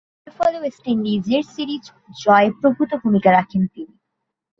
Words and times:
এরফলে 0.27 0.57
ওয়েস্ট 0.59 0.83
ইন্ডিজের 0.87 1.43
সিরিজ 1.53 1.83
জয়ে 2.21 2.49
প্রভূতঃ 2.59 2.99
ভূমিকা 3.03 3.29
রাখেন 3.31 3.61
তিনি। 3.73 3.93